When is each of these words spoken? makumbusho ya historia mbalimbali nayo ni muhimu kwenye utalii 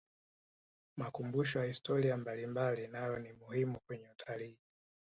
makumbusho 0.97 1.59
ya 1.59 1.65
historia 1.65 2.17
mbalimbali 2.17 2.87
nayo 2.87 3.19
ni 3.19 3.33
muhimu 3.33 3.79
kwenye 3.87 4.09
utalii 4.09 4.57